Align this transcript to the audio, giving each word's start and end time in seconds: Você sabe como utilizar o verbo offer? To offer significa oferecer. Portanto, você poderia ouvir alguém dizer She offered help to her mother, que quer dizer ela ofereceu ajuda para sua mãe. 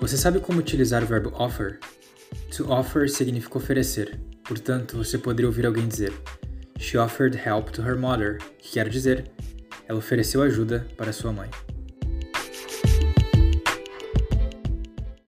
Você 0.00 0.16
sabe 0.16 0.40
como 0.40 0.58
utilizar 0.58 1.02
o 1.02 1.06
verbo 1.06 1.30
offer? 1.34 1.78
To 2.56 2.72
offer 2.72 3.06
significa 3.06 3.58
oferecer. 3.58 4.18
Portanto, 4.42 4.96
você 4.96 5.18
poderia 5.18 5.46
ouvir 5.46 5.66
alguém 5.66 5.86
dizer 5.86 6.10
She 6.78 6.96
offered 6.96 7.36
help 7.36 7.68
to 7.72 7.82
her 7.82 7.98
mother, 7.98 8.38
que 8.58 8.72
quer 8.72 8.88
dizer 8.88 9.30
ela 9.86 9.98
ofereceu 9.98 10.40
ajuda 10.40 10.86
para 10.96 11.12
sua 11.12 11.32
mãe. 11.32 11.50